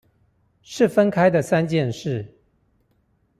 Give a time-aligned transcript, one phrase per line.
[0.63, 2.35] 是分開的三件事